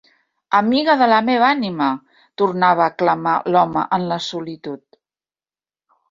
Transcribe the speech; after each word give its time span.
-Amiga 0.59 0.93
de 1.01 1.07
la 1.09 1.17
meva 1.25 1.49
ànima!- 1.55 1.89
tornava 2.41 2.83
a 2.85 2.93
clamar 3.01 3.33
l'home 3.57 3.83
en 3.99 4.07
la 4.13 4.17
solitud. 4.29 4.83